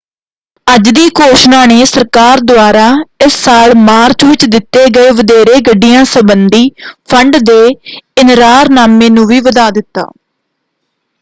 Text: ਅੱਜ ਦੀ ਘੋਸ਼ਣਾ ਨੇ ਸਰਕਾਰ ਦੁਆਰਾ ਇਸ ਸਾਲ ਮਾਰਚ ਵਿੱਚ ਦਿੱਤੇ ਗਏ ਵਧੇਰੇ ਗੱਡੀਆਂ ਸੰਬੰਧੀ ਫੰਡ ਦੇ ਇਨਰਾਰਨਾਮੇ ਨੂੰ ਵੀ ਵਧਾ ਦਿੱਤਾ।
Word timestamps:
ਅੱਜ 0.67 0.89
ਦੀ 0.89 1.09
ਘੋਸ਼ਣਾ 1.19 1.65
ਨੇ 1.65 1.83
ਸਰਕਾਰ 1.85 2.39
ਦੁਆਰਾ 2.43 2.85
ਇਸ 3.25 3.33
ਸਾਲ 3.35 3.73
ਮਾਰਚ 3.79 4.25
ਵਿੱਚ 4.25 4.45
ਦਿੱਤੇ 4.47 4.85
ਗਏ 4.95 5.11
ਵਧੇਰੇ 5.11 5.59
ਗੱਡੀਆਂ 5.67 6.03
ਸੰਬੰਧੀ 6.07 6.69
ਫੰਡ 7.09 7.37
ਦੇ 7.43 7.59
ਇਨਰਾਰਨਾਮੇ 8.17 9.09
ਨੂੰ 9.09 9.27
ਵੀ 9.27 9.39
ਵਧਾ 9.41 9.69
ਦਿੱਤਾ। 9.71 10.07